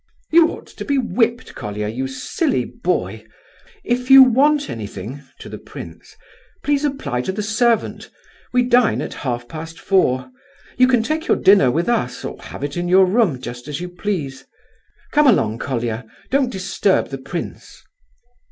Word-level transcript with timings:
"You 0.31 0.47
ought 0.49 0.65
to 0.65 0.83
be 0.83 0.97
whipped, 0.97 1.53
Colia, 1.53 1.87
you 1.87 2.07
silly 2.07 2.65
boy. 2.65 3.23
If 3.83 4.09
you 4.09 4.23
want 4.23 4.67
anything" 4.67 5.21
(to 5.41 5.47
the 5.47 5.59
prince) 5.59 6.15
"please 6.63 6.83
apply 6.83 7.21
to 7.21 7.31
the 7.31 7.43
servant. 7.43 8.09
We 8.51 8.63
dine 8.63 9.03
at 9.03 9.13
half 9.13 9.47
past 9.47 9.79
four. 9.79 10.31
You 10.79 10.87
can 10.87 11.03
take 11.03 11.27
your 11.27 11.37
dinner 11.37 11.69
with 11.69 11.87
us, 11.87 12.25
or 12.25 12.41
have 12.41 12.63
it 12.63 12.75
in 12.75 12.87
your 12.87 13.05
room, 13.05 13.39
just 13.39 13.67
as 13.67 13.79
you 13.79 13.89
please. 13.89 14.43
Come 15.11 15.27
along, 15.27 15.59
Colia, 15.59 16.03
don't 16.31 16.49
disturb 16.49 17.09
the 17.09 17.19
prince." 17.19 17.83